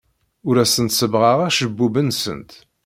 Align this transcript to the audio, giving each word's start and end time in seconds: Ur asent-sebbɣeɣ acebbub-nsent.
Ur 0.47 0.55
asent-sebbɣeɣ 0.63 1.39
acebbub-nsent. 1.47 2.51